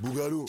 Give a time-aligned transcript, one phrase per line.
[0.00, 0.44] Bougalou.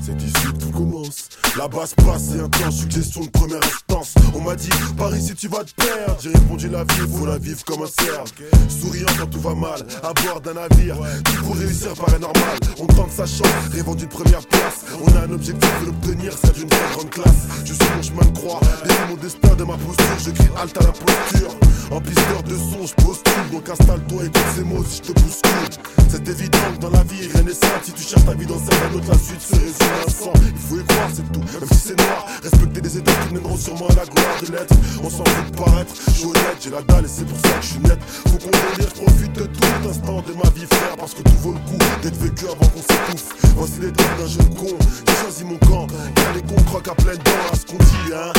[0.00, 1.28] C'est ici que tout commence.
[1.58, 4.14] La basse passe et un plan, suggestion de première instance.
[4.34, 6.16] On m'a dit, par ici tu vas te perdre.
[6.20, 8.24] J'ai répondu, la vie, faut la vivre comme un cerf.
[8.68, 10.96] Souriant quand tout va mal, à bord d'un navire.
[11.24, 12.58] Tout pour réussir paraît normal.
[12.78, 14.84] On tente sa chance, rêvant d'une première place.
[15.02, 17.48] On a un objectif de l'obtenir, c'est d'une très grande classe.
[17.64, 20.18] Je suis mon chemin de croix, et mon destin de ma posture.
[20.24, 21.63] Je crie halte à la posture.
[21.94, 23.50] En pisteur de son, je postule.
[23.52, 25.78] Donc installe-toi et écoute ces mots si je te bouscule.
[26.08, 27.84] C'est évident que dans la vie, rien n'est simple.
[27.84, 30.32] Si tu cherches ta vie dans d'un autre, la suite se résume à un sang.
[30.42, 31.38] Il faut y croire, c'est tout.
[31.38, 34.74] Même si c'est noir, respecter des étapes qui mèneront sûrement à la gloire de l'être.
[35.04, 35.94] On s'en fout de paraître.
[36.08, 37.98] Je suis honnête, j'ai la dalle et c'est pour ça que je suis net.
[38.26, 40.96] Faut qu'on profite de tout instant de ma vie, frère.
[40.98, 43.54] Parce que tout vaut le coup d'être vécu avant qu'on s'étouffe.
[43.54, 44.74] Voici les droits d'un jeune con.
[45.06, 45.86] J'ai choisi mon camp.
[45.86, 48.32] Y'a les cons croquent à pleines dents à ce qu'on dit, hein.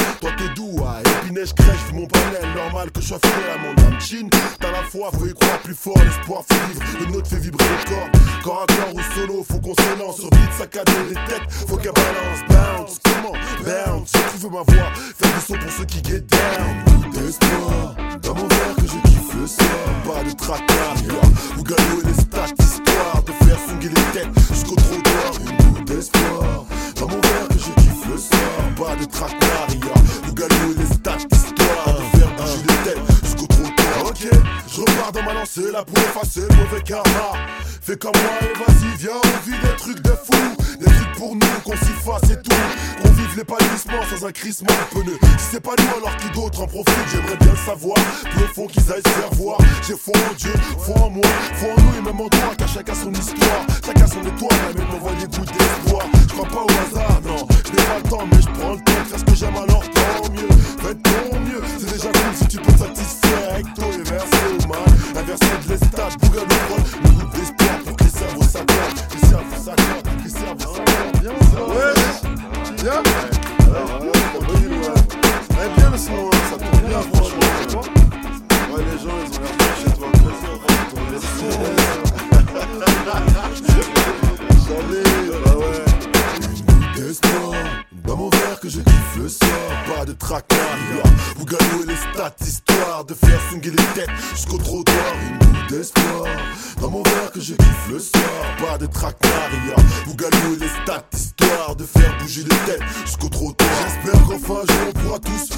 [1.43, 2.41] Je crèche, mon panel.
[2.55, 3.99] Normal que je sois fidèle à mon âme.
[3.99, 5.97] Chine, t'as la foi, faut y croire plus fort.
[6.03, 8.09] L'espoir fait vivre, le nôtre fait vibrer le corps.
[8.41, 11.51] Corps à corps ou solo, faut qu'on se lance sur beat, saccadé des têtes.
[11.67, 13.33] Faut qu'elle balance, bounce, comment
[13.63, 14.11] bounce.
[14.11, 17.11] Si tu veux ma voix, faire du son pour ceux qui get down.
[17.11, 19.85] D'espoir, dans mon verre que je kiffe le soir.
[20.05, 20.95] Pas de tracas,
[21.55, 25.33] vous gagnez les stats, histoire de faire swinguer les têtes jusqu'au trottoir.
[25.41, 26.65] Une goutte d'espoir,
[26.99, 28.39] dans mon verre que je kiffe le soir.
[28.77, 29.67] Pas de tracas,
[30.23, 30.84] vous gagnez les
[35.45, 37.33] lancée là pour effacer le mauvais karma.
[37.81, 40.55] Fais comme moi et vas-y, viens, on vit des trucs de fou.
[40.79, 42.55] Des trucs pour nous, qu'on s'y fasse et tout.
[43.01, 45.17] Qu'on vive l'épanouissement sans un crissement pneu.
[45.37, 46.93] Si c'est pas nous, alors qui d'autre en profite?
[47.11, 47.97] J'aimerais bien le savoir.
[48.31, 49.57] Plus au fond qu'ils aillent se faire voir.
[49.87, 52.55] J'ai foi en Dieu, foi en moi, foi en nous et même en toi.
[52.57, 54.75] Car chacun son histoire, chacun son étoile.
[54.75, 56.05] Même m'envoie des gouttes d'espoir.
[56.27, 57.47] Je crois pas au hasard, non.
[57.65, 59.74] Je n'ai pas le temps, mais je prends le temps de ce que j'aime alors
[72.85, 73.01] bien.
[73.65, 75.57] Alors, ouais, t'as bonne idée, ouais.
[75.57, 76.34] Ouais, bien le son,
[91.37, 96.25] Vous gagnez les stats Histoire de faire swinguer les têtes Jusqu'au trottoir Une goutte d'espoir.
[96.81, 98.23] Dans mon verre que je kiffe le soir.
[98.57, 99.49] Pas de tracas
[100.07, 104.99] Vous gagnez les stats Histoire de faire bouger les têtes Jusqu'au trottoir J'espère qu'enfin on
[104.99, 105.49] pourra tous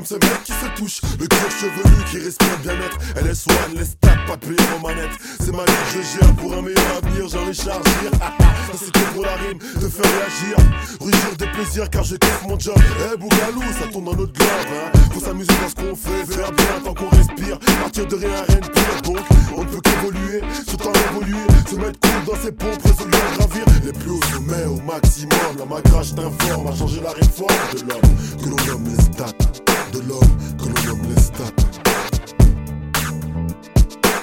[0.00, 1.00] comme ce mec qui se touche.
[1.18, 5.10] Le cuir chevelu qui respire bien-être LS One, les stats pas payés en manette.
[5.38, 7.28] C'est ma vie que je gère pour un meilleur avenir.
[7.28, 10.56] J'en ai chargé Ça c'était pour la rime de faire réagir.
[11.00, 12.76] Rugir de plaisir car je kiffe mon job.
[13.12, 14.98] Eh Bougalou ça tourne dans notre globe hein.
[15.12, 17.58] Faut s'amuser dans ce qu'on fait Faire bien tant qu'on respire.
[17.82, 19.02] Partir de rien rien de pire.
[19.04, 19.18] Donc
[19.54, 21.46] on ne peut qu'évoluer Se temps évoluer.
[21.68, 23.64] Se mettre cool dans ses pompes Résolu à gravir.
[23.84, 25.58] Les plus hauts sommets au maximum.
[25.58, 28.40] La macrache t'informe à changer la réforme de l'homme.
[28.42, 29.59] Que l'on nomme les stats
[29.92, 31.52] Nomme les stats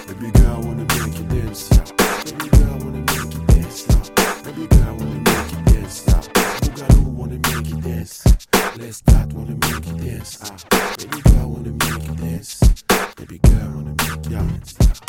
[0.07, 1.83] Baby girl wanna make you dance, yeah.
[2.25, 4.43] Baby girl wanna make you dance, yeah.
[4.43, 6.21] Baby girl wanna make you dance, yeah.
[6.61, 8.23] Boogaloo wanna make you dance.
[8.79, 10.55] Let's start wanna make you dance, ah.
[10.97, 12.59] Baby girl wanna make you dance.
[13.17, 15.06] Baby girl wanna make you dance, yeah.